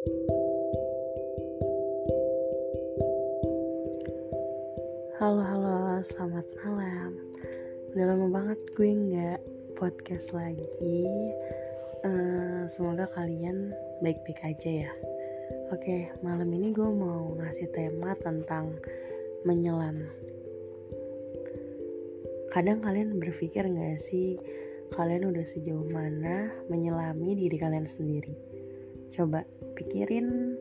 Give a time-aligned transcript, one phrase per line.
[0.00, 0.16] Halo
[5.44, 7.20] halo, selamat malam.
[7.92, 9.44] Udah lama banget gue nggak
[9.76, 11.04] podcast lagi.
[12.00, 14.92] Uh, semoga kalian baik-baik aja ya.
[15.68, 18.80] Oke, malam ini gue mau ngasih tema tentang
[19.44, 20.00] menyelam.
[22.48, 24.40] Kadang kalian berpikir gak sih
[24.96, 28.59] kalian udah sejauh mana menyelami diri kalian sendiri?
[29.10, 29.44] Coba
[29.76, 30.54] pikirin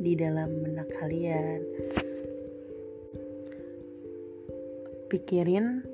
[0.00, 1.60] di dalam benak kalian
[5.12, 5.84] pikirin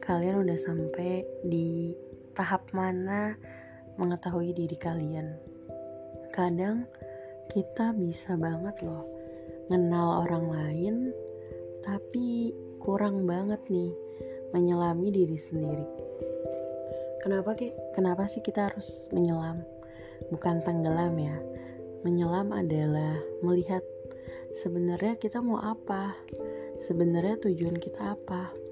[0.00, 1.92] kalian udah sampai di
[2.32, 3.36] tahap mana
[4.00, 5.36] mengetahui diri kalian.
[6.32, 6.88] Kadang
[7.52, 9.04] kita bisa banget loh
[9.68, 10.94] kenal orang lain
[11.84, 13.92] tapi kurang banget nih
[14.56, 15.84] menyelami diri sendiri.
[17.20, 17.76] Kenapa ki?
[17.92, 19.60] Kenapa sih kita harus menyelam?
[20.30, 21.36] Bukan tenggelam ya.
[22.04, 23.82] Menyelam adalah melihat
[24.54, 26.14] sebenarnya kita mau apa?
[26.82, 28.62] Sebenarnya tujuan kita apa?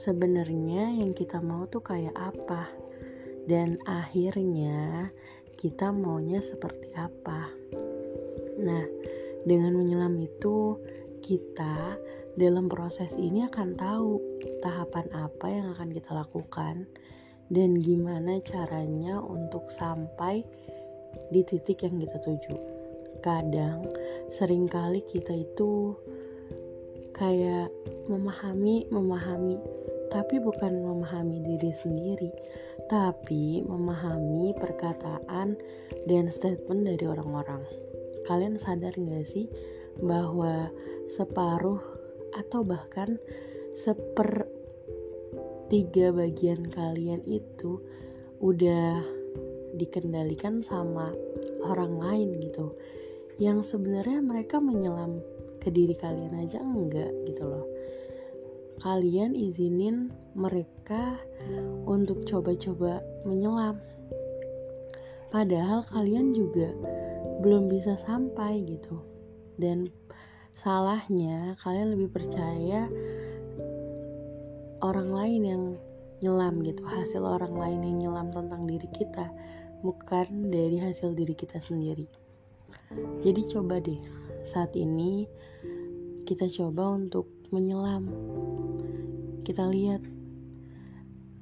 [0.00, 2.72] sebenarnya yang kita mau tuh kayak apa
[3.44, 5.12] dan akhirnya
[5.60, 7.52] kita maunya seperti apa.
[8.64, 8.84] Nah,
[9.44, 10.80] dengan menyelam itu
[11.20, 12.00] kita
[12.32, 14.16] dalam proses ini akan tahu
[14.64, 16.88] tahapan apa yang akan kita lakukan
[17.52, 20.48] dan gimana caranya untuk sampai
[21.30, 22.54] di titik yang kita tuju.
[23.20, 23.84] Kadang
[24.32, 25.94] sering kali kita itu
[27.12, 27.68] kayak
[28.08, 29.60] memahami memahami
[30.10, 32.34] tapi bukan memahami diri sendiri,
[32.90, 35.54] tapi memahami perkataan
[36.10, 37.62] dan statement dari orang-orang.
[38.26, 39.46] Kalian sadar gak sih
[40.02, 40.68] bahwa
[41.06, 41.78] separuh
[42.34, 43.22] atau bahkan
[43.78, 44.50] seper
[45.70, 47.78] tiga bagian kalian itu
[48.42, 49.19] udah
[49.76, 51.12] dikendalikan sama
[51.62, 52.74] orang lain gitu
[53.40, 55.20] yang sebenarnya mereka menyelam
[55.60, 57.66] ke diri kalian aja enggak gitu loh
[58.80, 61.20] kalian izinin mereka
[61.84, 63.76] untuk coba-coba menyelam.
[65.28, 66.72] Padahal kalian juga
[67.44, 69.04] belum bisa sampai gitu.
[69.60, 69.92] Dan
[70.56, 72.88] salahnya kalian lebih percaya
[74.80, 75.64] orang lain yang
[76.24, 79.28] nyelam gitu, hasil orang lain yang nyelam tentang diri kita,
[79.80, 82.06] bukan dari hasil diri kita sendiri.
[83.24, 84.00] Jadi coba deh
[84.44, 85.28] saat ini
[86.26, 88.06] kita coba untuk menyelam
[89.42, 90.04] kita lihat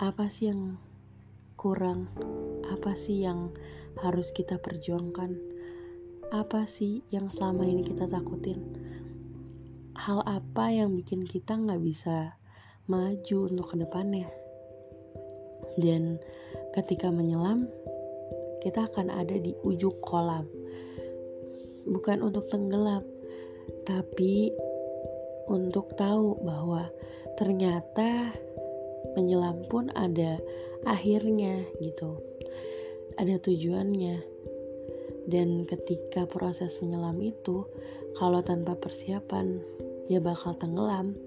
[0.00, 0.80] apa sih yang
[1.60, 2.08] kurang,
[2.72, 3.52] apa sih yang
[4.00, 5.36] harus kita perjuangkan,
[6.32, 8.64] apa sih yang selama ini kita takutin,
[9.92, 12.40] hal apa yang bikin kita nggak bisa
[12.88, 14.32] maju untuk ke depannya.
[15.76, 16.16] Dan
[16.72, 17.68] ketika menyelam,
[18.60, 20.46] kita akan ada di ujung kolam,
[21.88, 23.02] bukan untuk tenggelam,
[23.88, 24.52] tapi
[25.50, 26.86] untuk tahu bahwa
[27.34, 28.30] ternyata
[29.18, 30.38] menyelam pun ada
[30.86, 32.20] akhirnya gitu.
[33.18, 34.22] Ada tujuannya.
[35.30, 37.66] Dan ketika proses menyelam itu
[38.16, 39.60] kalau tanpa persiapan
[40.06, 41.18] ya bakal tenggelam.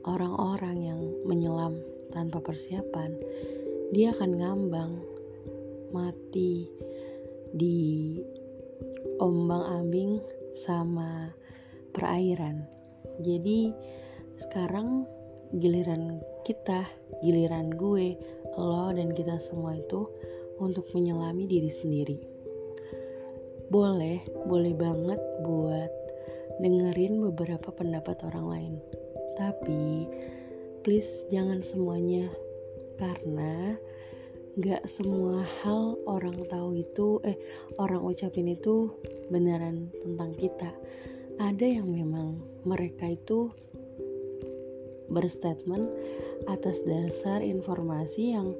[0.00, 1.76] Orang-orang yang menyelam
[2.08, 3.20] tanpa persiapan
[3.92, 4.92] dia akan ngambang
[5.90, 6.66] mati
[7.50, 8.18] di
[9.18, 10.22] ombang-ambing
[10.54, 11.30] sama
[11.92, 12.80] perairan
[13.20, 13.74] jadi
[14.40, 15.04] sekarang
[15.52, 16.88] giliran kita,
[17.20, 18.16] giliran gue,
[18.56, 20.08] lo dan kita semua itu
[20.56, 22.18] untuk menyelami diri sendiri.
[23.68, 25.92] Boleh, boleh banget buat
[26.64, 28.74] dengerin beberapa pendapat orang lain.
[29.36, 30.08] Tapi
[30.80, 32.32] please jangan semuanya
[32.96, 33.76] karena
[34.58, 37.38] gak semua hal orang tahu itu eh
[37.78, 38.90] orang ucapin itu
[39.30, 40.74] beneran tentang kita.
[41.38, 43.54] Ada yang memang mereka itu
[45.06, 45.86] berstatement
[46.50, 48.58] atas dasar informasi yang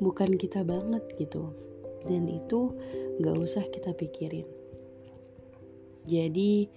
[0.00, 1.56] bukan kita banget gitu.
[2.04, 2.76] Dan itu
[3.24, 4.48] gak usah kita pikirin.
[6.04, 6.68] Jadi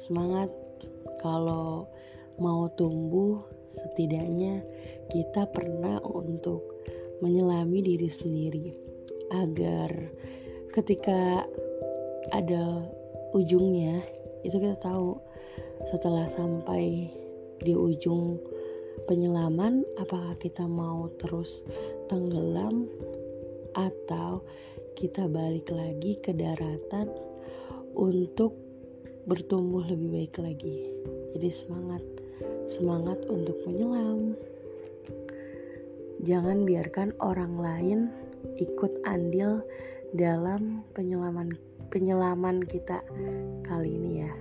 [0.00, 0.52] semangat
[1.20, 1.88] kalau
[2.36, 3.40] mau tumbuh
[3.72, 4.60] setidaknya
[5.08, 6.75] kita pernah untuk
[7.20, 8.66] menyelami diri sendiri
[9.32, 9.90] agar
[10.72, 11.44] ketika
[12.34, 12.84] ada
[13.32, 14.04] ujungnya
[14.44, 15.18] itu kita tahu
[15.90, 17.10] setelah sampai
[17.60, 18.36] di ujung
[19.08, 21.64] penyelaman apakah kita mau terus
[22.08, 22.88] tenggelam
[23.76, 24.40] atau
[24.96, 27.12] kita balik lagi ke daratan
[27.92, 28.56] untuk
[29.28, 30.88] bertumbuh lebih baik lagi.
[31.36, 32.04] Jadi semangat
[32.66, 34.32] semangat untuk menyelam
[36.24, 37.98] jangan biarkan orang lain
[38.56, 39.60] ikut andil
[40.16, 41.52] dalam penyelaman
[41.92, 43.02] penyelaman kita
[43.66, 44.32] kali ini ya